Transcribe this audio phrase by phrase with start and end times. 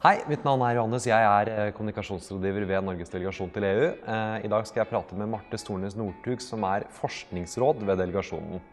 [0.00, 1.04] Hei, mitt navn er Johannes.
[1.04, 3.82] Jeg er eh, kommunikasjonsrådgiver ved Norges delegasjon til EU.
[4.00, 8.64] Eh, I dag skal jeg prate med Marte Stornes Northug, som er forskningsråd ved delegasjonen.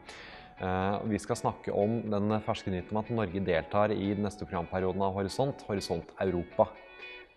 [0.56, 4.48] Eh, vi skal snakke om den ferske nyheten om at Norge deltar i den neste
[4.48, 6.72] programperioden av Horisont, Horisont Europa.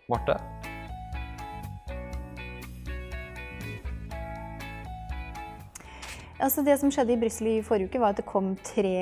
[0.07, 0.39] Marte?
[6.41, 8.97] Altså det som skjedde i Brussel i forrige uke, var at det kom tre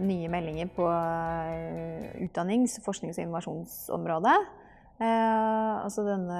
[0.00, 4.38] nye meldinger på eh, utdannings-, forsknings- og innovasjonsområdet.
[4.98, 6.38] Eh, altså denne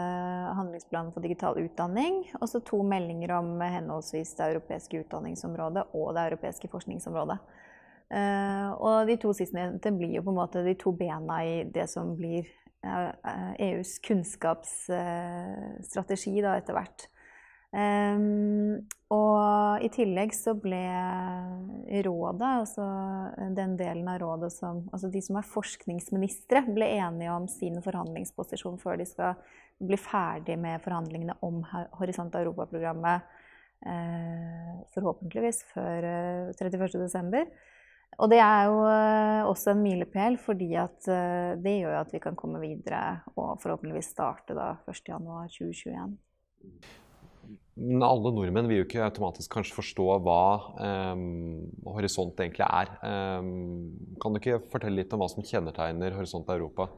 [0.56, 2.32] handlingsplanen for digital utdanning.
[2.40, 7.38] Og så to meldinger om henholdsvis det europeiske utdanningsområdet og det europeiske forskningsområdet.
[8.08, 11.92] Eh, og de to sistnevnte blir jo på en måte de to bena i det
[11.92, 12.48] som blir
[12.88, 13.12] eh,
[13.68, 17.12] EUs kunnskapsstrategi da etter hvert.
[17.68, 20.80] Um, og i tillegg så ble
[22.06, 22.86] rådet, altså
[23.56, 28.80] den delen av rådet som Altså de som er forskningsministre, ble enige om sin forhandlingsposisjon
[28.80, 29.36] før de skal
[29.84, 31.60] bli ferdig med forhandlingene om
[32.00, 33.28] Horisont Europa-programmet.
[33.78, 37.44] Uh, forhåpentligvis før eh, 31.12.
[38.18, 42.60] Og det er jo eh, også en milepæl, eh, det gjør at vi kan komme
[42.60, 46.16] videre og forhåpentligvis starte da 1.1.2021
[47.78, 50.42] alle nordmenn vil jo ikke automatisk kanskje forstå hva
[50.82, 51.20] eh,
[51.86, 52.94] Horisont egentlig er.
[53.06, 53.50] Eh,
[54.22, 56.88] kan du ikke fortelle litt om hva som kjennetegner Horisont Europa?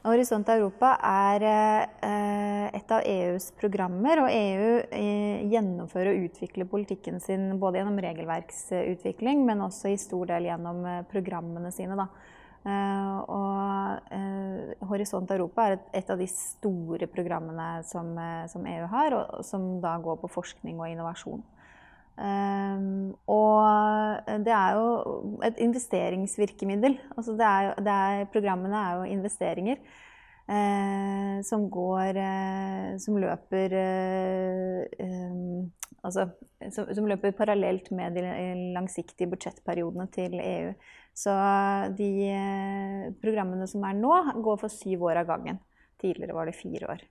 [0.00, 7.20] Horisont Europa er eh, et av EUs programmer, og EU eh, gjennomfører og utvikler politikken
[7.20, 11.98] sin både gjennom regelverksutvikling, men også i stor del gjennom eh, programmene sine.
[12.00, 12.08] Da.
[12.60, 18.88] Uh, og uh, Horisont Europa er et, av de store programmene som, uh, som, EU
[18.92, 21.42] har, og som da går på forskning og innovasjon.
[23.32, 26.98] og det er jo et investeringsvirkemiddel.
[27.16, 29.80] Altså det er, det er, programmene er jo investeringer
[31.46, 32.18] som går
[32.98, 33.76] Som løper
[36.06, 36.26] altså,
[36.72, 38.24] som, som, løper parallelt med de
[38.74, 40.74] langsiktige budsjettperiodene til EU.
[41.16, 41.34] Så
[41.98, 44.12] de eh, programmene som er nå,
[44.44, 45.58] går for syv år av gangen.
[46.00, 47.02] Tidligere var det fire år.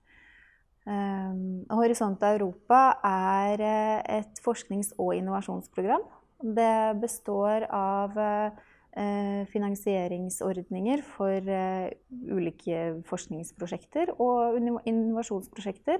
[0.89, 6.05] Um, Horisont Europa er eh, et forsknings- og innovasjonsprogram.
[6.39, 11.89] Det består av uh, finansieringsordninger for uh,
[12.31, 14.55] ulike forskningsprosjekter og
[14.87, 15.99] innovasjonsprosjekter.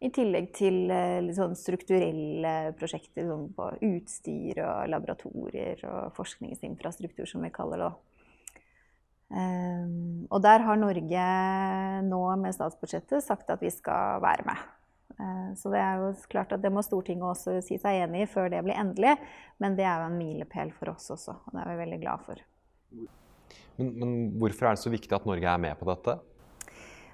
[0.00, 7.44] I tillegg til litt sånn strukturelle prosjekter sånn på utstyr og laboratorier og forskningsinfrastruktur, som
[7.44, 7.90] vi kaller det.
[9.30, 11.24] Um, og der har Norge
[12.02, 14.64] nå med statsbudsjettet sagt at vi skal være med.
[15.20, 18.30] Uh, så det er jo klart at det må Stortinget også si seg enig i
[18.30, 19.14] før det blir endelig.
[19.62, 22.26] Men det er jo en milepæl for oss også, og det er vi veldig glad
[22.26, 22.42] for.
[23.78, 26.18] Men, men hvorfor er det så viktig at Norge er med på dette?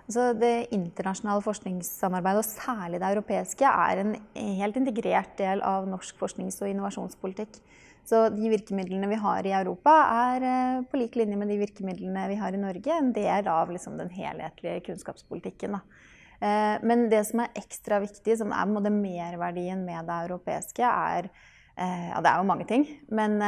[0.06, 4.12] Altså det internasjonale forskningssamarbeidet, og særlig det europeiske, er en
[4.60, 7.58] helt integrert del av norsk forsknings- og innovasjonspolitikk.
[8.06, 9.96] Så de virkemidlene vi har i Europa,
[10.30, 13.72] er eh, på lik linje med de virkemidlene vi har i Norge, en del av
[13.74, 15.74] liksom den helhetlige kunnskapspolitikken.
[15.74, 16.06] Da.
[16.38, 21.32] Eh, men det som er ekstra viktig, som er merverdien med det europeiske, er
[21.74, 22.86] eh, ja, det er jo mange ting.
[23.10, 23.40] Men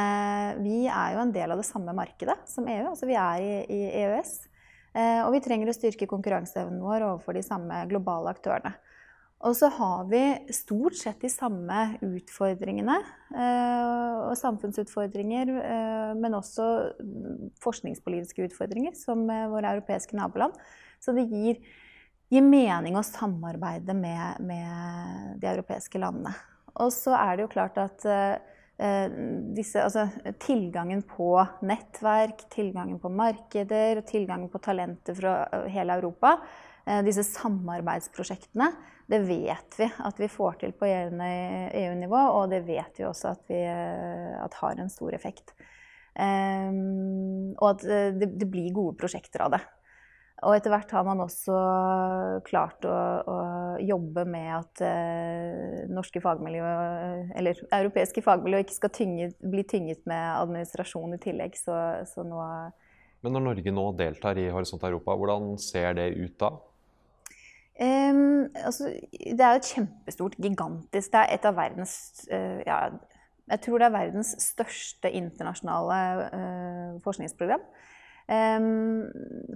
[0.59, 2.91] vi er jo en del av det samme markedet som EU.
[2.91, 4.48] Altså vi er i, i EØS.
[4.93, 8.73] Eh, og vi trenger å styrke konkurranseevnen vår overfor de samme globale aktørene.
[9.47, 12.97] Og så har vi stort sett de samme utfordringene
[13.31, 16.65] eh, og samfunnsutfordringer, eh, men også
[17.63, 20.57] forskningspolitiske utfordringer, som våre europeiske naboland.
[20.99, 21.61] Så det gir,
[22.33, 26.35] gir mening å samarbeide med, med, de europeiske landene.
[26.79, 28.03] Og så er det jo klart at
[28.79, 30.05] disse, altså,
[30.39, 31.33] tilgangen på
[31.67, 36.37] nettverk, tilgangen på markeder, og tilgangen på talenter fra eh, hele Europa.
[36.85, 38.69] Eh, disse samarbeidsprosjektene,
[39.09, 43.43] det vet vi at vi får til på EU-nivå, og det vet vi også at,
[43.49, 45.55] vi, at har en stor effekt.
[46.19, 47.83] og at
[48.19, 49.61] det, det blir gode prosjekter av det.
[50.47, 51.55] Og etter hvert har man også
[52.47, 52.95] klart å,
[53.27, 53.39] å
[53.83, 56.69] jobbe med at eh, norske fagmiljø,
[57.35, 61.59] eller europeiske fagmiljø ikke skal tynge, bli tynget med administrasjon i tillegg.
[61.59, 61.75] Så,
[62.07, 62.39] så nå
[63.25, 66.53] Men når Norge nå deltar i Horisont Europa, hvordan ser det ut da?
[67.79, 71.93] Um, altså, det er jo et kjempestort, gigantisk Det er et av verdens
[72.27, 72.79] uh, ja,
[73.47, 77.63] Jeg tror det er verdens største internasjonale uh, forskningsprogram.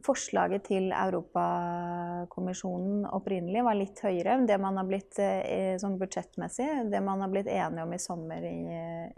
[0.04, 6.70] Forslaget til Europakommisjonen opprinnelig var litt høyere enn det man har blitt eh, sånn budsjettmessig.
[6.90, 8.58] Det man har blitt enige om i sommer i,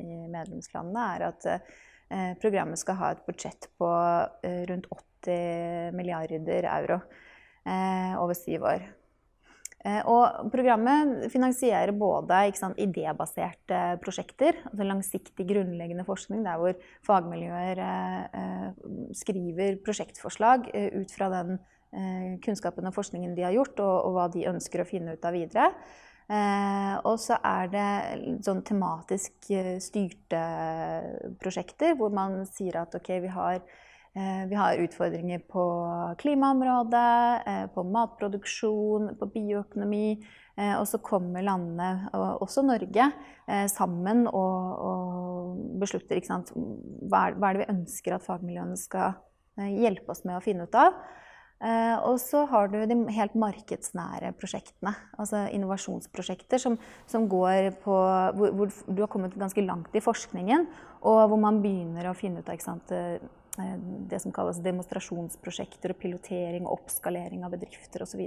[0.03, 3.87] i medlemslandene, er at eh, programmet skal ha et budsjett på
[4.43, 6.99] eh, rundt 80 milliarder euro.
[8.21, 8.83] over syv år.
[9.85, 17.81] Og programmet finansierer både sant, idébaserte prosjekter, altså langsiktig grunnleggende forskning, der hvor fagmiljøer
[19.13, 21.59] skriver prosjektforslag ut fra den
[22.41, 25.37] kunnskapen og forskningen de har gjort, og, og hva de ønsker å finne ut av
[25.37, 25.69] videre.
[26.25, 27.89] Eh, og så er det
[28.45, 30.39] sånn tematisk eh, styrte
[31.37, 35.63] prosjekter hvor man sier at ok, vi har, eh, vi har utfordringer på
[36.21, 40.23] klimaområdet, eh, på matproduksjon, på bioøkonomi.
[40.55, 43.09] Eh, og så kommer landene, og også Norge,
[43.47, 49.19] eh, sammen og, og beslutter hva er, hva, er, det vi ønsker at fagmiljøene skal
[49.55, 50.95] hjelpe oss med å finne ut av.
[52.05, 56.75] Og så har du de helt markedsnære prosjektene, altså innovasjonsprosjekter som,
[57.07, 57.95] som går på
[58.35, 60.67] hvor, hvor, du har kommet ganske langt i forskningen,
[61.07, 62.91] og hvor man begynner å finne ut av sant,
[64.09, 68.25] det som kalles demonstrasjonsprosjekter og pilotering og oppskalering av bedrifter osv.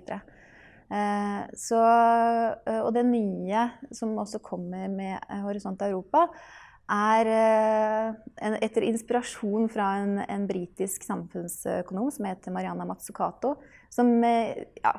[0.89, 6.23] Så, uh, og det nye som også kommer med Horisont Europa,
[6.89, 13.59] er eh, etter inspirasjon fra en, en britisk samfunnsøkonom som heter Mariana Mazzucato.
[13.93, 14.95] Som, eh, ja,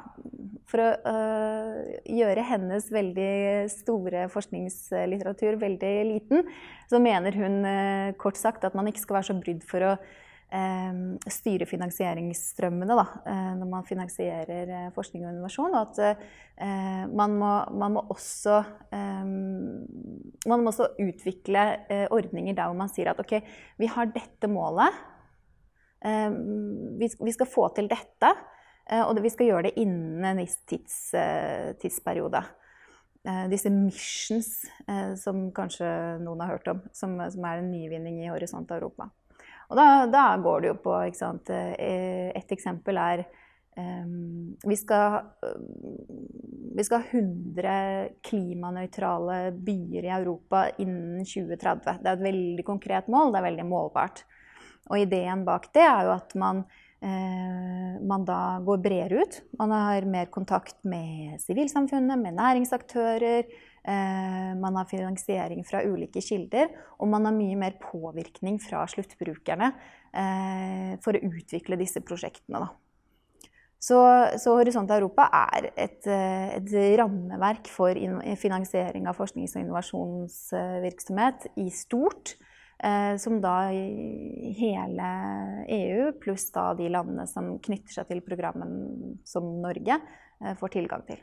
[0.69, 3.33] for å uh, gjøre hennes veldig
[3.73, 6.47] store forskningslitteratur veldig liten,
[6.89, 9.93] så mener hun uh, kort sagt at man ikke skal være så brydd for å
[9.97, 10.99] uh,
[11.29, 13.07] styre finansieringsstrømmene da,
[13.57, 15.73] når man finansierer forskning og innovasjon.
[15.73, 18.57] Og at man må, man, må, også
[20.47, 23.39] man må også utvikle eh, ordninger der hvor man sier at ok,
[23.79, 24.95] vi har dette målet.
[26.05, 26.29] Eh,
[26.99, 28.31] vi, vi, skal få til dette,
[28.87, 32.43] eh, og vi skal gjøre det innen en viss tids, eh, tidsperiode.
[33.27, 34.53] Eh, disse missions,
[34.87, 35.89] eh, som kanskje
[36.23, 39.09] noen har hørt om, som, som er en nyvinning i Horisont Europa.
[39.69, 43.27] Og da, da går det jo på sant, Et eksempel er
[43.77, 45.21] vi, skal,
[46.75, 47.75] vi skal, ha 100
[48.25, 52.01] klimanøytrale byer i Europa innen 2030.
[52.01, 54.25] Det er et veldig konkret mål, det er veldig målbart.
[54.89, 56.63] Og ideen bak det er jo at man,
[57.05, 59.41] eh, man da går bredere ut.
[59.59, 63.45] Man har mer kontakt med sivilsamfunnet, med næringsaktører.
[63.83, 66.67] Eh, man har finansiering fra ulike kilder,
[66.99, 69.71] og man har mye mer påvirkning fra sluttbrukerne
[70.13, 72.65] eh, for å utvikle disse prosjektene.
[72.65, 72.88] Da.
[73.79, 73.95] Så,
[74.35, 77.95] så, Horisont Europa er et, eh, et, rammeverk for
[78.35, 82.35] finansiering av forsknings- og innovasjonsvirksomhet i stort.
[82.79, 85.07] Eh, som da hele
[85.67, 89.99] EU, pluss da de landene som knytter seg til programmen som Norge,
[90.43, 91.19] eh, får tilgang til.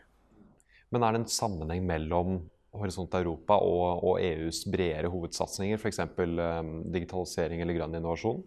[0.92, 6.00] Men er det en sammenheng mellom Horisont Europa og, og EUs bredere hovedsatsinger, f.eks.
[6.92, 8.44] Digitalisering eller grønn innovasjon?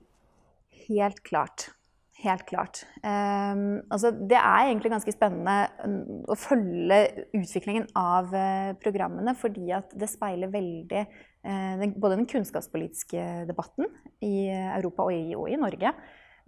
[0.86, 1.70] Helt klart.
[2.20, 2.82] Helt klart.
[3.00, 6.98] Um, altså, det er egentlig ganske spennende mm, å følge
[7.38, 11.06] utviklingen av uh, programmene, fordi at det speiler veldig
[11.40, 13.86] den, både den kunnskapspolitiske debatten
[14.28, 15.94] i Europa og i, og i Norge,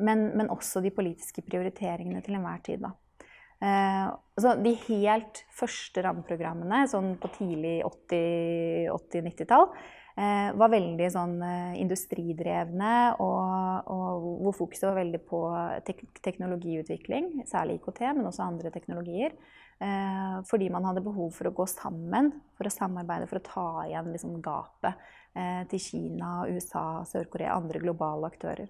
[0.03, 2.83] men, men, også de politiske prioriteringene til enhver tid.
[2.83, 11.37] Uh, altså, de helt første rammeprogrammene, sånn på tidlig 80-90-tall, 80 Eh, var veldig sånn
[11.45, 15.41] eh, industridrevne, og, og, hvor fokuset var veldig på
[15.87, 19.37] tek teknologiutvikling, særlig IKT, men også andre teknologier.
[19.81, 23.65] Eh, fordi man hadde behov for å gå sammen, for å samarbeide, for å ta
[23.87, 24.99] igjen liksom, gapet
[25.33, 28.69] eh, til Kina, USA, Sør-Korea, andre globale aktører.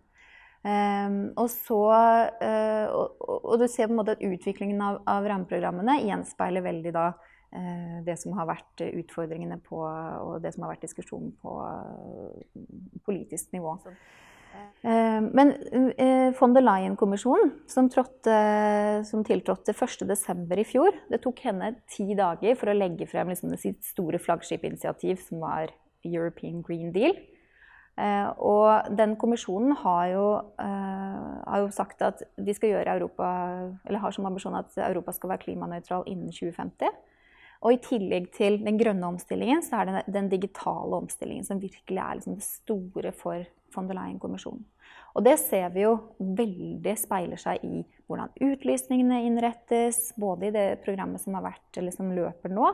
[0.61, 5.25] Um, og, så, uh, og, og, du ser på en måte at utviklingen av, av
[5.25, 7.30] rammeprogrammene gjenspeiler veldig da Eh,
[8.05, 12.59] det som har vært utfordringene på, og det som har vært diskusjonen på eh,
[13.07, 13.75] politisk nivå.
[14.83, 15.51] Eh, men
[16.39, 20.59] von der Leyen-kommisjonen, som, som, tiltrådte 1.12.
[20.59, 25.19] i fjor Det tok henne ti dager for å legge frem liksom, sitt store flaggskipinitiativ,
[25.27, 25.75] som var
[26.07, 27.19] European Green Deal.
[28.41, 30.25] Og den kommisjonen har jo,
[30.57, 33.27] har jo sagt at de skal gjøre Europa,
[33.85, 36.89] eller har som ambisjon at Europa skal være klimanøytral innen 2050.
[37.61, 42.01] Og i tillegg til den grønne omstillingen, så er det den digitale omstillingen som virkelig
[42.01, 44.63] er liksom det store for von der Leyen-kommisjonen.
[45.15, 50.65] Og det ser vi jo veldig speiler seg i hvordan utlysningene innrettes, både i det
[50.85, 52.71] programmet som har vært, eller som løper nå,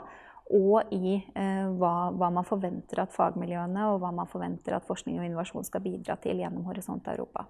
[0.58, 5.18] og i eh, hva, hva, man forventer at fagmiljøene og hva man forventer at forskning
[5.20, 7.44] og innovasjon skal bidra til gjennom Horisont Europa.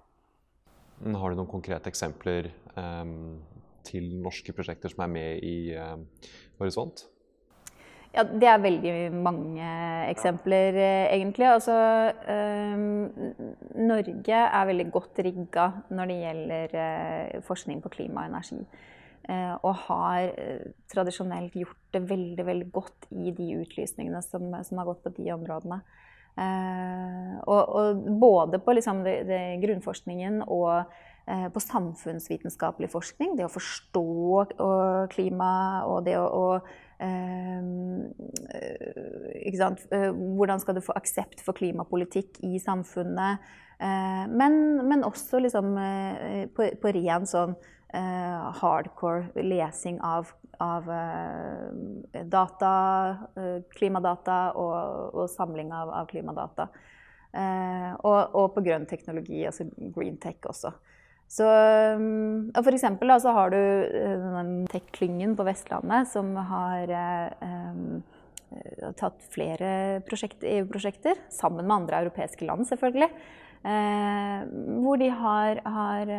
[0.98, 3.12] Har du noen konkrete eksempler eh,
[3.86, 5.94] til norske prosjekter som er med i eh,
[6.58, 7.06] Horisont?
[8.16, 9.70] Ja, det er veldig mange
[10.08, 11.44] eksempler, eh, egentlig.
[11.44, 11.74] Altså,
[12.24, 13.10] um,
[13.76, 18.62] Norge er veldig godt rigga når det gjelder uh, forskning på klima og energi.
[19.28, 20.30] og har
[20.88, 25.26] tradisjonelt gjort det veldig, veldig godt i de utlysningene som, som har gått på de
[25.34, 25.76] områdene.
[27.44, 30.88] Og, og både på liksom det, det grunnforskningen og
[31.26, 33.36] på samfunnsvitenskapelig forskning.
[33.36, 34.06] Det å forstå
[35.12, 35.52] klima
[35.84, 36.87] og det å, å
[39.48, 43.44] Hvordan skal du få aksept for klimapolitikk i samfunnet?
[43.78, 44.52] Men,
[44.88, 45.76] men også liksom
[46.54, 47.54] på, på ren sånn
[48.58, 50.90] hardcore lesing av, av
[52.28, 52.72] data,
[53.78, 56.68] klimadata og, og samling av, av klimadata.
[57.38, 60.74] Og, og, på grønn teknologi, altså green tech også.
[61.28, 61.44] Så,
[62.56, 63.58] for eksempel da, så har du
[64.72, 66.88] tech-klyngen på Vestlandet som har
[67.42, 67.98] um,
[68.96, 73.10] tatt flere EU-prosjekter, sammen med andre europeiske land selvfølgelig.
[73.68, 74.42] Eh,
[74.84, 76.10] hvor de har, har,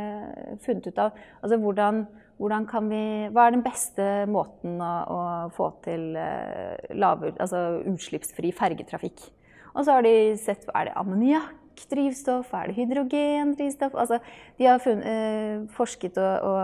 [0.59, 2.01] funnet ut av altså hvordan,
[2.35, 5.19] hvordan vi, Hva er den beste måten å, å
[5.55, 9.23] få til eh, lave, altså utslippsfri fergetrafikk?
[9.71, 12.53] Og så har de sett er det ammoniakk drivstoff?
[12.53, 13.95] Er det hydrogendrivstoff?
[13.95, 14.19] Altså,
[14.57, 16.61] de har funnet, eh, forsket og, og,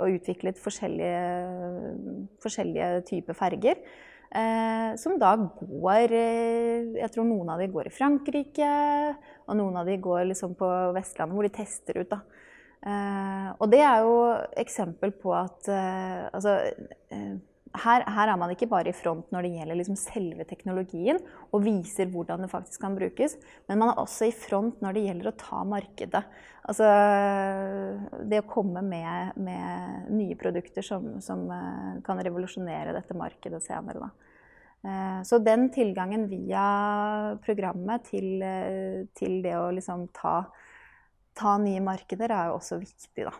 [0.00, 1.22] og, utviklet forskjellige,
[2.42, 3.80] forskjellige typer ferger.
[4.34, 8.70] Eh, som da går eh, Jeg tror noen av de går i Frankrike,
[9.46, 12.10] og noen av de går liksom på Vestlandet, hvor de tester ut.
[12.10, 12.22] da.
[12.84, 14.16] Eh, og det er jo
[14.60, 16.58] eksempel på at eh, altså
[17.14, 17.36] eh,
[17.74, 21.18] her, her, er man ikke bare i front når det gjelder liksom selve teknologien
[21.50, 23.34] og viser hvordan det faktisk kan brukes,
[23.68, 26.22] men man er også i front når det gjelder å ta markedet.
[26.64, 26.86] Altså
[28.30, 34.06] det å komme med, med nye produkter som, som, eh, kan revolusjonere dette markedet senere.
[34.06, 34.34] Da.
[34.84, 36.66] Eh, så den tilgangen via
[37.44, 40.44] programmet til, eh, til det å liksom ta,
[41.34, 43.34] ta nye markeder er jo også viktig, da.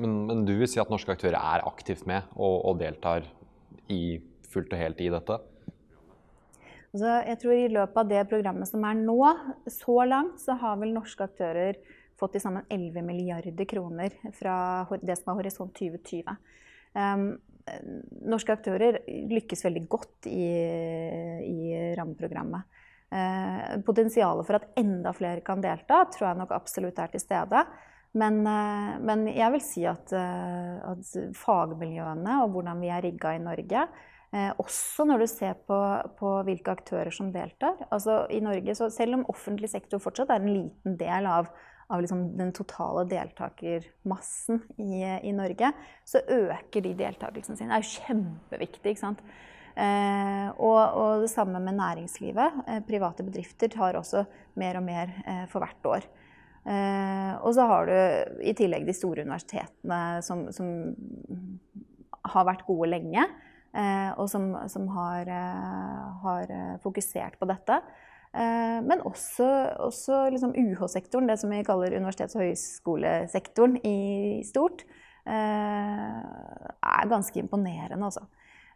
[0.00, 3.26] Men, men, du vil si at norske aktører er aktivt med og, og deltar
[3.92, 4.20] i,
[4.52, 5.38] fullt og helt i dette?
[6.92, 9.20] Altså, jeg tror I løpet av det programmet som er nå,
[9.72, 11.80] så langt, så har vel norske aktører
[12.20, 14.56] fått til sammen 11 milliarder kroner fra
[15.00, 16.36] det som er Horisont 2020.
[16.92, 17.24] Um,
[18.28, 20.48] norske aktører lykkes veldig godt i,
[21.48, 22.80] i rammeprogrammet.
[23.12, 27.64] Uh, potensialet for at enda flere kan delta, tror jeg nok absolutt er til stede.
[28.12, 33.32] Men, eh, men, jeg vil si at, eh, at, fagmiljøene og hvordan vi er rigga
[33.36, 33.86] i Norge,
[34.36, 35.78] eh, også når du ser på,
[36.18, 40.42] på, hvilke aktører som deltar altså i Norge, så Selv om offentlig sektor fortsatt er
[40.42, 41.48] en liten del av,
[41.88, 45.72] av liksom den totale deltakermassen i, i, Norge,
[46.04, 47.72] så øker de deltakelsen sin.
[47.72, 48.92] Det er jo kjempeviktig.
[48.92, 49.24] ikke sant?
[49.72, 52.64] Eh, og, og, det samme med næringslivet.
[52.68, 54.26] Eh, private bedrifter tar også
[54.60, 55.16] mer og mer
[55.48, 56.12] for hvert år.
[56.62, 60.68] Eh, og så har du i tillegg de store universitetene som, som
[62.32, 63.24] har vært gode lenge,
[63.74, 67.82] eh, og som, som har, eh, har, fokusert på dette.
[68.32, 69.44] Men også,
[69.84, 74.86] også liksom UH-sektoren, det som vi kaller universitets- og høyskolesektoren i stort,
[75.28, 78.24] er ganske imponerende, altså.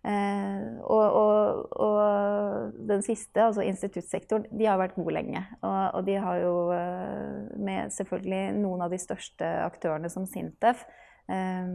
[0.07, 5.43] Eh, og, og, og, den siste, altså instituttsektoren, de har vært gode lenge.
[5.67, 10.85] Og, og, de har jo eh, med selvfølgelig noen av de største aktørene som Sintef,
[11.27, 11.73] eh,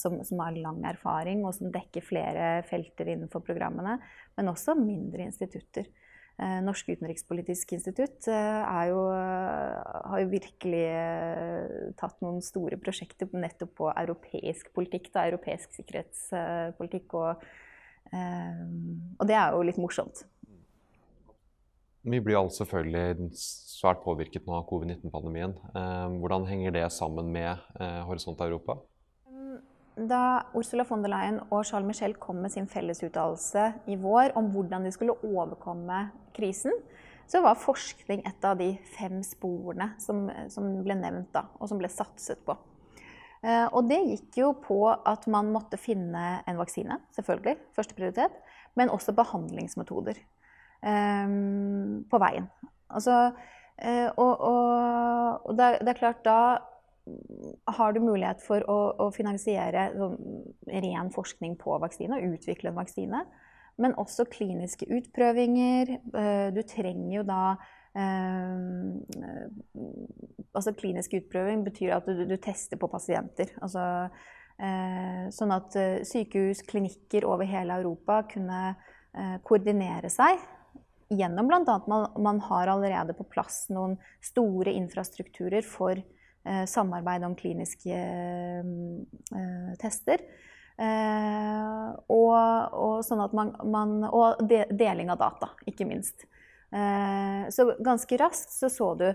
[0.00, 3.98] som, som, har lang erfaring og som dekker flere felter innenfor programmene,
[4.38, 5.88] men også mindre institutter.
[6.36, 10.82] Norsk utenrikspolitisk institutt jo, har jo virkelig
[11.96, 17.46] tatt noen store prosjekter nettopp på europeisk politikk, da, europeisk sikkerhetspolitikk og
[18.14, 20.24] Ehm, og det er jo litt morsomt.
[22.06, 25.56] Vi blir alle selvfølgelig svært påvirket nå av covid-19-pandemien.
[25.74, 28.78] Um, hvordan henger det sammen med uh, Horisont Europa?
[29.26, 29.58] Ehm,
[30.08, 34.52] da Ursula von der Leyen og Charles Michel kom med sin fellesuttalelse i vår om
[34.54, 36.04] hvordan de skulle overkomme
[36.36, 36.78] krisen,
[37.26, 41.80] så var forskning et av de fem sporene som, som ble nevnt da, og som
[41.80, 42.54] ble satset på.
[43.44, 48.38] Eh, og det gikk jo på at man måtte finne en vaksine, selvfølgelig, første prioritet,
[48.76, 50.18] men også behandlingsmetoder
[50.84, 52.48] um, på veien.
[52.92, 58.64] Altså, uh, og, og, og det, er, det, er, klart, da har du mulighet for
[58.68, 60.18] å, å finansiere sånn,
[60.68, 63.24] ren forskning på vaksine og utvikle en vaksine.
[63.76, 65.98] Men også kliniske utprøvinger.
[66.56, 67.75] Du trenger jo da Eh,
[70.56, 73.52] altså klinisk utprøving betyr at du, du tester på pasienter.
[73.64, 73.84] Altså,
[74.60, 80.42] eh, sånn at eh, sykehus, klinikker over hele Europa kunne eh, koordinere seg
[81.12, 81.78] gjennom bl.a.
[81.86, 89.72] Man, man har allerede på plass noen store infrastrukturer for eh, samarbeid om kliniske eh,
[89.80, 90.26] tester.
[90.76, 96.26] Og, og, sånn at man, man, og deling av data, ikke minst.
[96.70, 99.06] Så ganske raskt så så du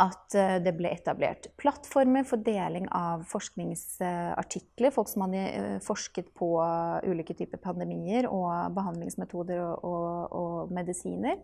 [0.00, 4.92] at eh, det ble etablert plattformer for deling av forskningsartikler.
[4.94, 6.52] Folk som hadde eh, forsket på
[7.08, 11.40] ulike typer pandemier og behandlingsmetoder og, og, og medisiner.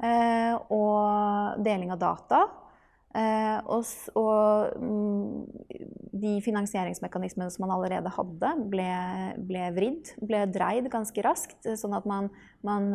[0.00, 2.44] Eh, og deling av data.
[3.10, 5.46] Og, og, mm,
[6.22, 8.90] de finansieringsmekanismene som man allerede hadde, ble,
[9.48, 11.58] ble, vridd, ble dreid ganske raskt.
[11.80, 12.28] Sånn at man,
[12.62, 12.86] man,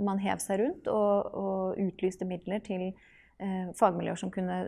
[0.00, 2.94] man hev seg rundt og, og utlyste midler til
[3.42, 4.60] Eh, fagmiljøer som kunne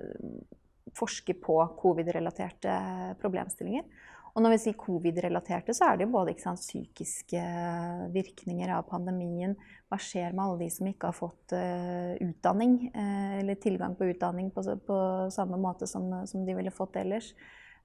[0.96, 2.72] forske på covid-relaterte
[3.20, 3.84] problemstillinger.
[4.36, 7.40] Og når vi sier covid-relaterte, så er det jo både sant, psykiske
[8.12, 9.54] virkninger av pandemien.
[9.88, 14.10] Hva skjer med alle de som ikke har fått uh, utdanning, uh, eller tilgang på
[14.10, 14.98] utdanning på, på
[15.32, 17.30] samme måte som, som, de ville fått ellers?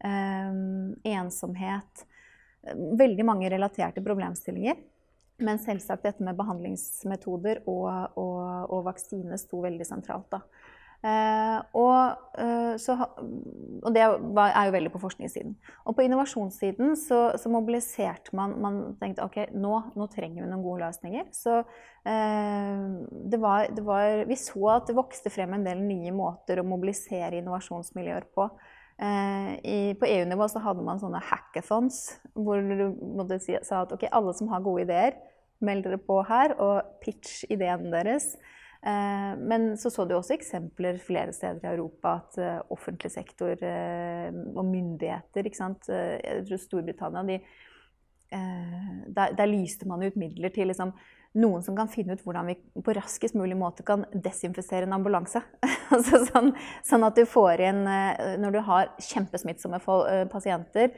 [0.04, 2.04] Um, ensomhet.
[3.00, 4.76] Veldig mange relaterte problemstillinger.
[5.42, 8.44] Men selvsagt dette med behandlingsmetoder og, og,
[8.76, 10.28] og vaksine sto veldig sentralt.
[10.36, 10.44] da.
[11.02, 14.12] Eh, og, eh, så, og, det er
[14.68, 15.56] jo veldig på forskningssiden.
[15.90, 20.66] Og på innovasjonssiden så, så mobiliserte man Man tenkte ok, nå, nå, trenger vi noen
[20.66, 21.32] gode løsninger.
[21.34, 21.58] Så
[22.06, 22.84] eh,
[23.34, 26.68] det var, det var, Vi så at det vokste frem en del nye måter å
[26.68, 28.52] mobilisere innovasjonsmiljøer på.
[29.02, 34.04] I, på EU-nivå så hadde man sånne hackathons hvor du måtte si sa at ok,
[34.14, 35.16] alle som har gode ideer,
[35.66, 38.36] meld dere på her og pitch ideen deres.
[38.86, 43.54] Eh, men så så du også eksempler flere steder i Europa at eh, offentlig sektor
[43.54, 45.90] eh, og myndigheter ikke sant?
[45.92, 47.40] Jeg tror Storbritannia de,
[48.32, 50.94] der, der, lyste man ut midler til liksom,
[51.36, 55.44] noen som kan finne ut hvordan vi på raskest mulig måte kan desinfisere en ambulanse.
[55.94, 56.54] altså sånn,
[56.88, 57.82] sånn, at du får inn
[58.42, 59.82] Når du har kjempesmittsomme
[60.32, 60.96] pasienter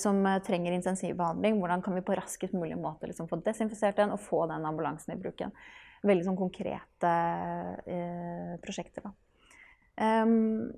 [0.00, 4.20] som trenger intensivbehandling, hvordan kan vi på raskest mulig måte liksom få desinfisert den og
[4.20, 5.56] få den ambulansen i bruken
[6.04, 7.12] veldig sånn konkrete
[7.88, 9.08] eh, prosjekter.
[9.94, 10.72] Um,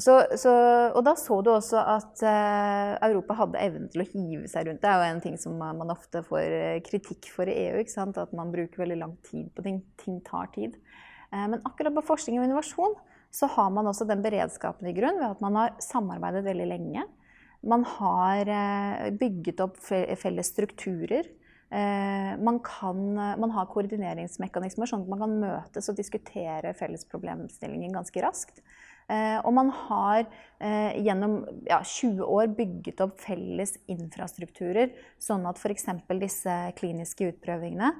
[0.00, 0.52] så, så,
[0.96, 4.80] og da så du også at eh, Europa hadde evnen til å hive seg rundt.
[4.80, 7.82] Det er jo en ting som man ofte får eh, kritikk for i EU.
[8.08, 9.82] At man bruker veldig lang tid på ting.
[10.00, 10.78] Ting tar tid.
[11.28, 12.96] Eh, men akkurat på forskning og innovasjon
[13.34, 17.04] så har man også den beredskapen i grunn ved at man har samarbeidet veldig lenge.
[17.60, 21.28] Man har uh, bygget opp felles strukturer.
[21.70, 27.94] Eh, man, kan, man, har koordineringsmekanismer, sånn at man kan møtes og diskutere felles problemstillinger
[27.94, 28.58] ganske raskt.
[29.10, 34.90] Eh, og man har eh, gjennom ja, 20 år bygget opp felles infrastrukturer,
[35.22, 35.86] sånn at f.eks.
[36.18, 37.94] disse kliniske utprøvingene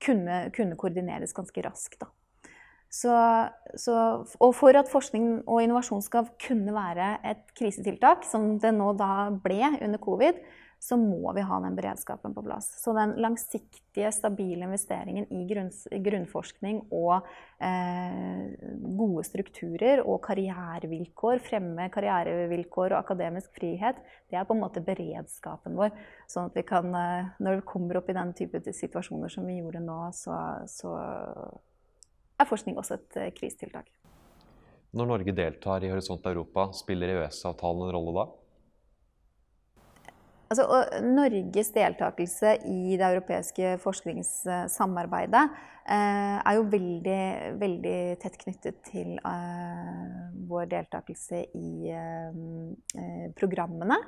[0.00, 2.06] kunne, kunne, koordineres ganske raskt.
[2.90, 3.12] Så,
[3.76, 3.96] så,
[4.40, 9.28] og for at forskning og innovasjon skal kunne være et krisetiltak, som det nå da
[9.44, 10.38] ble under covid,
[10.78, 12.68] så må vi ha den beredskapen på plass.
[12.82, 17.26] Så den langsiktige, stabile investeringen i grunnforskning og
[17.64, 18.52] eh,
[18.98, 23.98] gode strukturer og karrierevilkår, fremme karrierevilkår og akademisk frihet,
[24.30, 25.94] det er på en måte beredskapen vår.
[26.30, 29.58] Sånn at vi kan, eh, når vi kommer opp i den type situasjoner som vi
[29.62, 30.36] gjorde nå, så,
[30.70, 30.96] så
[32.36, 33.88] er forskning også et eh, krisetiltak.
[34.96, 38.26] Når Norge deltar i Horisont Europa, spiller EØS-avtalen en rolle da?
[40.46, 40.66] Altså,
[41.02, 47.22] Norges deltakelse i det europeiske forskningssamarbeidet eh, er jo veldig,
[47.58, 52.38] veldig, tett knyttet til eh, vår deltakelse i eh,
[52.94, 53.98] eh programmene.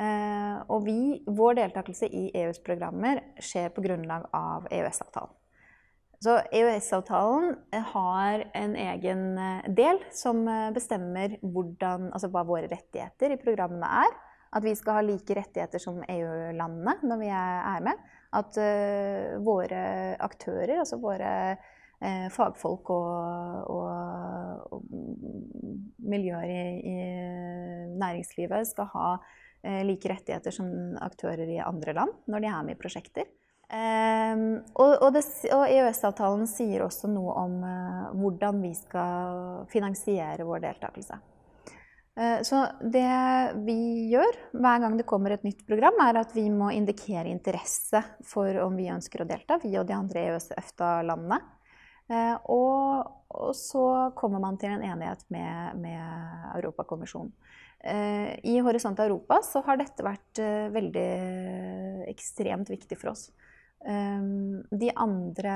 [0.00, 5.34] Eh, og vi, vår deltakelse i EUs programmer skjer på grunnlag av EØS-avtalen.
[6.24, 7.52] Så EØS-avtalen
[7.92, 10.40] har en egen eh, del som
[10.72, 14.16] bestemmer hvordan, altså hva våre rettigheter i programmene er.
[14.54, 18.04] At vi skal ha like rettigheter som EU-landene når vi er med.
[18.36, 19.80] At uh, våre
[20.22, 24.84] aktører, altså våre uh, fagfolk og, og, og
[26.06, 26.96] miljøer i, i,
[27.96, 30.68] næringslivet skal ha uh, like rettigheter som
[31.02, 33.30] aktører i andre land når de er med i prosjekter.
[33.66, 37.56] Um, og, og, og EØS-avtalen sier også noe om
[38.14, 41.18] hvordan vi skal finansiere vår deltakelse.
[42.16, 43.08] Eh, så det
[43.66, 43.76] vi
[44.12, 48.56] gjør hver gang det kommer et nytt program, er at vi må indikere interesse for
[48.62, 51.40] om vi ønsker å delta, vi og de andre EØS-EFTA-landene.
[52.08, 53.12] Eh, og,
[53.58, 57.34] så kommer man til en enighet med, med Europakommisjonen.
[57.84, 60.40] Eh, I Horisont Europa så har dette vært
[60.72, 61.10] veldig
[62.08, 63.28] ekstremt viktig for oss.
[63.86, 65.52] Um, de andre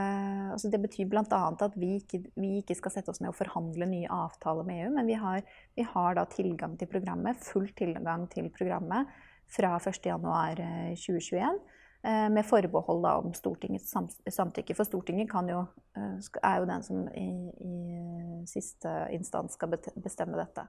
[0.53, 1.25] altså Det betyr bl.a.
[1.51, 4.93] at vi ikke, vi ikke, skal sette oss ned og forhandle nye avtaler med EU,
[4.95, 5.43] men vi har,
[5.75, 9.11] vi har tilgang til programmet, full tilgang til programmet
[9.51, 11.59] fra 1.1.2021.
[12.01, 13.91] Uh, med forbehold om Stortingets
[14.31, 14.77] samtykke.
[14.79, 15.65] For Stortinget jo,
[15.99, 17.27] uh, er jo den som i,
[17.67, 20.69] i siste instans skal bestemme dette.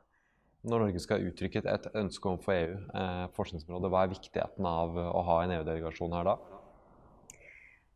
[0.65, 5.23] Når Norge skal uttrykke et ønske overfor EU, eh, forskningsområdet, hva er viktigheten av å
[5.25, 6.35] ha en EU-delegasjon her da?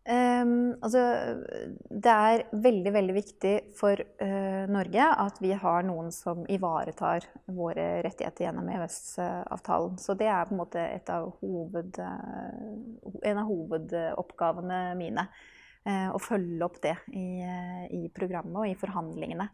[0.05, 1.01] Um, altså,
[1.89, 8.03] det er veldig veldig viktig for uh, Norge at vi har noen som ivaretar våre
[8.05, 9.95] rettigheter gjennom EØS-avtalen.
[9.97, 15.25] Så det er på en måte av hoved, uh, en av hovedoppgavene mine.
[15.85, 17.41] Uh, å følge opp det i,
[17.93, 19.49] i, programmet og i forhandlingene.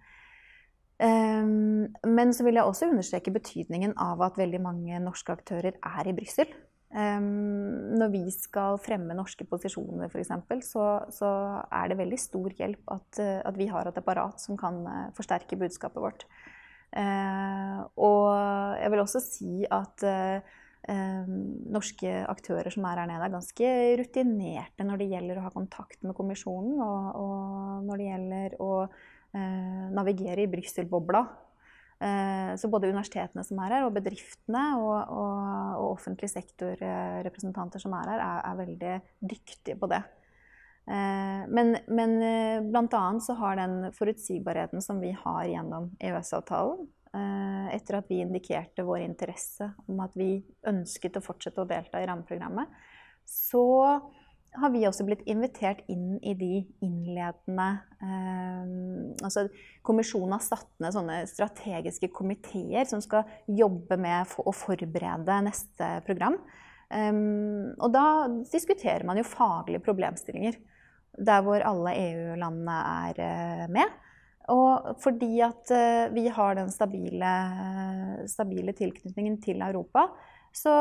[1.00, 6.12] Um, men så vil jeg også understreke betydningen av at veldig mange norske aktører er
[6.12, 6.52] i Brussel.
[6.92, 10.32] Um, når vi skal fremme norske posisjoner, f.eks.,
[10.68, 11.30] så, så
[11.72, 15.06] er det veldig stor hjelp at, eh, at, vi har et apparat som kan uh,
[15.16, 16.26] forsterke budskapet vårt.
[16.92, 18.26] Uh, og
[18.82, 20.58] jeg vil også si at uh,
[21.72, 26.04] norske aktører som er her nede, er ganske rutinerte når det gjelder å ha kontakt
[26.04, 28.72] med kommisjonen, og, og når det gjelder å
[29.96, 31.22] navigere i Brussel-bobla.
[32.02, 35.42] Eh, så både universitetene som er her, og bedriftene og, og,
[35.78, 38.94] og offentlig sektor-representanter som er her, er, er, veldig
[39.34, 40.00] dyktige på det.
[40.90, 43.04] Eh, men, men eh, bl.a.
[43.22, 46.90] så har den forutsigbarheten som vi har gjennom EØS-avtalen,
[47.76, 50.38] etter at vi indikerte vår interesse om at vi
[50.72, 52.72] ønsket å fortsette å delta i rammeprogrammet,
[53.28, 53.66] så
[54.60, 57.68] har vi også blitt invitert inn i de innledende
[58.04, 58.74] eh,
[59.24, 59.46] altså
[59.88, 66.36] Kommisjonen har satt ned sånne strategiske komiteer som skal jobbe med å forberede neste program.
[66.92, 68.06] Um, og da
[68.52, 70.58] diskuterer man jo faglige problemstillinger
[71.24, 73.96] der hvor alle EU-landene er uh, med.
[74.52, 77.32] Og fordi at uh, vi har den stabile,
[78.32, 80.10] stabile tilknytningen til Europa,
[80.52, 80.72] så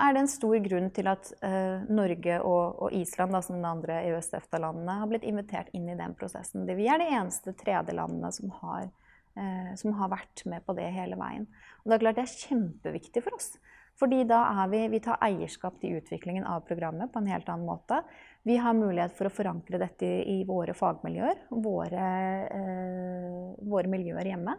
[0.00, 3.68] er det en stor grunn til at uh, Norge og, og, Island, da, som de
[3.68, 6.64] andre EØS-EFTA-landene, har blitt invitert inn i den prosessen.
[6.64, 8.88] vi er de eneste tredjelandene som har,
[9.36, 11.44] uh, som har vært med på det hele veien.
[11.82, 13.52] Og det er klart det er kjempeviktig for oss.
[14.00, 17.68] Fordi da er vi, vi tar eierskap til utviklingen av programmet på en helt annen
[17.68, 18.00] måte.
[18.42, 22.08] Vi har mulighet for å forankre dette i, i våre fagmiljøer, våre,
[22.48, 24.56] uh, våre miljøer hjemme.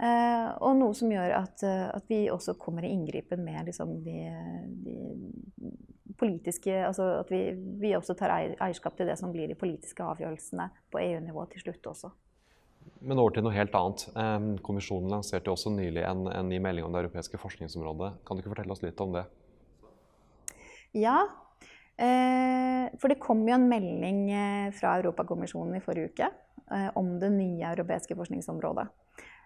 [0.00, 3.98] Eh, og noe som gjør at, eh, at, vi også kommer i inngripen med liksom,
[4.00, 4.14] de,
[4.80, 5.74] de,
[6.16, 7.40] politiske Altså at vi,
[7.82, 11.90] vi, også tar eierskap til det som blir de politiske avgjørelsene på EU-nivå til slutt
[11.92, 12.10] også.
[13.04, 14.06] Men over til noe helt annet.
[14.64, 18.10] Kommisjonen lanserte også nylig en, en ny melding om det europeiske forskningsområdet.
[18.24, 19.26] Kan du ikke fortelle oss litt om det?
[20.96, 21.18] Ja,
[22.00, 24.24] eh, for det kom jo en melding
[24.80, 26.32] fra Europakommisjonen i forrige uke
[26.96, 28.88] om det nye europeiske forskningsområdet.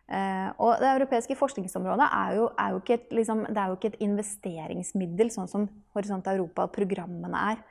[0.04, 3.94] Uh, og det europeiske forskningsområdet er jo, er jo, ikke, et, liksom, er jo ikke
[3.94, 5.64] et investeringsmiddel, sånn som
[5.96, 7.62] Horisont Europa og programmene er.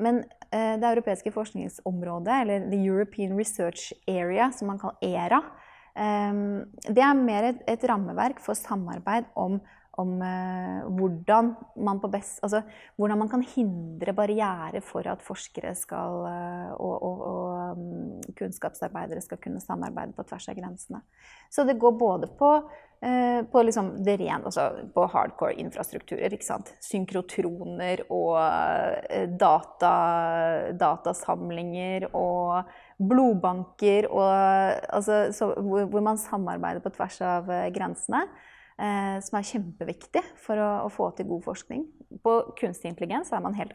[0.00, 5.42] Men uh, det europeiske forskningsområdet, eller The European Research Area, som man kaller ERA,
[6.00, 6.40] um,
[6.88, 9.60] det er mer et, et rammeverk for samarbeid om
[9.98, 12.62] om eh, hvordan, man best, altså,
[12.96, 19.22] hvordan man kan hindre barrierer for at forskere skal, eh, og, og, og um, kunnskapsarbeidere
[19.24, 21.02] skal kunne samarbeide på tvers av grensene.
[21.50, 22.50] Så det går både på,
[23.02, 26.38] eh, på liksom rene, altså på hardcore infrastrukturer.
[26.80, 29.94] Synkrotroner og eh, data,
[30.78, 34.30] datasamlinger og blodbanker og
[34.94, 38.26] altså, så, hvor, hvor man samarbeider på tvers av eh, grensene
[38.80, 41.82] som er kjempeviktig for å, å, få til god forskning.
[42.24, 43.74] På kunstig intelligens man helt,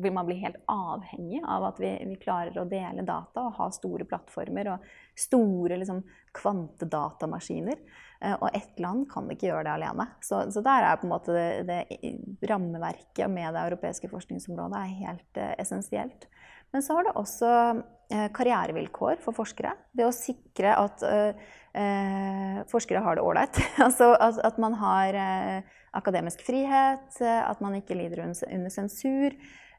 [0.00, 3.68] vil man bli helt avhengig av at vi, vi, klarer å dele data og ha
[3.72, 6.02] store plattformer og store liksom,
[6.36, 7.80] kvantedatamaskiner.
[8.20, 10.08] Eh, og ett land kan ikke gjøre det alene.
[10.24, 15.00] Så, så der er på en måte det, det rammeverket med det europeiske forskningsområdet er
[15.02, 16.28] helt eh, essensielt.
[16.74, 19.72] Men så har det også eh, karrierevilkår for forskere.
[19.96, 23.60] Det å sikre at eh, eh, forskere har det ålreit.
[23.86, 29.34] altså at, at, man har eh, akademisk frihet, at man ikke lider under sensur.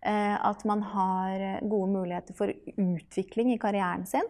[0.06, 4.28] Eh, at man har gode muligheter for utvikling i karrieren sin.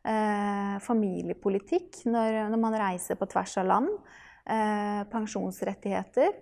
[0.00, 3.90] Eh, familiepolitikk når, når, man reiser på tvers av land.
[4.50, 6.32] Eh, pensjonsrettigheter.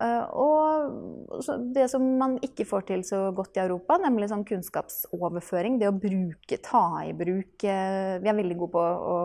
[0.00, 1.42] Eh, og
[1.74, 5.76] det som man ikke får til så godt i Europa, nemlig sånn kunnskapsoverføring.
[5.80, 9.18] Det å bruke, ta i bruk eh, Vi er veldig gode på å,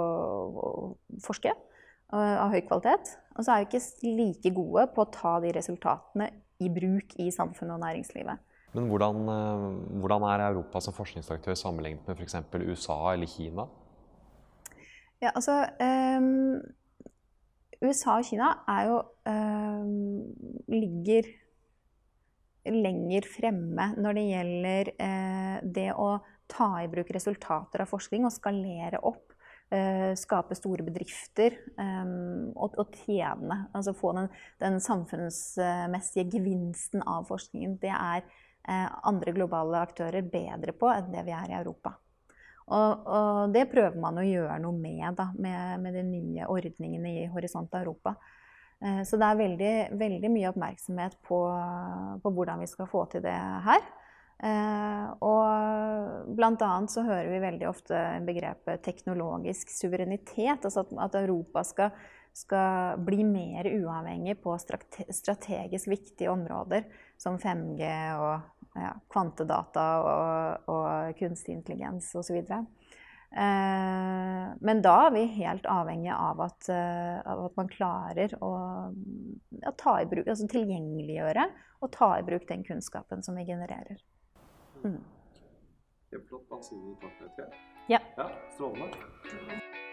[0.68, 3.16] å forske eh, av høy kvalitet.
[3.38, 6.30] Og så er vi ikke like gode på å ta de resultatene
[6.64, 8.44] i bruk i samfunnet og næringslivet.
[8.76, 9.30] Men hvordan,
[10.04, 12.36] hvordan, er Europa som forskningsaktør sammenlignet med f.eks.
[12.68, 13.66] USA eller Kina?
[15.24, 16.60] Ja, altså um,
[17.84, 18.98] USA og Kina er jo
[19.30, 19.90] øh,
[20.74, 21.30] ligger
[22.68, 26.10] lenger fremme når det gjelder øh, det å
[26.52, 29.24] ta i bruk resultater av forskning og skalere opp.
[29.68, 33.66] Øh, skape store bedrifter og, og, tjene.
[33.76, 34.30] Altså få den,
[34.64, 37.76] den, samfunnsmessige gevinsten av forskningen.
[37.82, 38.24] Det er
[39.08, 41.98] andre globale aktører bedre på enn det vi er i Europa.
[42.68, 47.14] Og, og det prøver man å gjøre noe med da, med, med de nye ordningene
[47.22, 48.18] i Horisont Europa.
[48.84, 51.40] Uh, så det er veldig, veldig mye oppmerksomhet på,
[52.24, 53.88] på hvordan vi skal få til det her.
[54.38, 60.62] Eh, og blant annet så hører vi veldig ofte begrepet teknologisk suverenitet.
[60.62, 61.96] Altså at, at Europa skal,
[62.38, 66.86] skal, bli mer uavhengig på strategisk viktige områder
[67.18, 67.90] som 5G
[68.22, 68.46] og
[68.82, 72.40] ja, kvantedata og, og kunstig intelligens osv.
[73.32, 78.52] Eh, men da er vi helt avhengig av at, uh, av at man klarer å,
[79.68, 81.50] å ta i bruk, altså tilgjengeliggjøre
[81.84, 84.00] og ta i bruk den kunnskapen som vi genererer.
[84.86, 85.02] Mm.
[86.08, 86.48] Kjempeflott.
[86.50, 87.52] Da sier vi takk for det.
[87.92, 88.02] Ja.
[88.18, 88.32] ja.
[88.56, 89.87] Strålende.